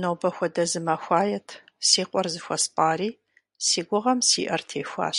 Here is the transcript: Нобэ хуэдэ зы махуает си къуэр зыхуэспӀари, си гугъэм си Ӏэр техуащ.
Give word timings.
Нобэ 0.00 0.28
хуэдэ 0.34 0.64
зы 0.70 0.80
махуает 0.86 1.48
си 1.88 2.02
къуэр 2.08 2.26
зыхуэспӀари, 2.32 3.10
си 3.66 3.80
гугъэм 3.88 4.20
си 4.28 4.42
Ӏэр 4.48 4.62
техуащ. 4.68 5.18